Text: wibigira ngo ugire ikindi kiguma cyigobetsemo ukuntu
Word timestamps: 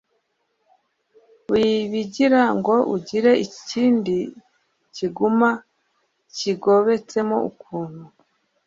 wibigira 1.51 2.41
ngo 2.57 2.75
ugire 2.95 3.31
ikindi 3.45 4.17
kiguma 4.95 5.49
cyigobetsemo 6.35 7.37
ukuntu 7.51 8.03